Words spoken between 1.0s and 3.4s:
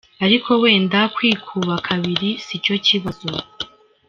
kwikuba kabiri si cyo kibazo.